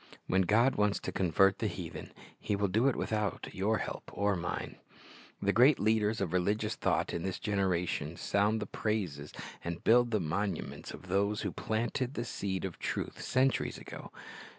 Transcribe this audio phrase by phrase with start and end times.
[0.25, 4.35] When God wants to convert the heathen, He will do it without your help or
[4.35, 4.77] mine."
[5.43, 9.31] The great leaders of religious thought in this generation sound the praises
[9.63, 14.11] and build the monuments of those who planted the seed of truth centuries ago.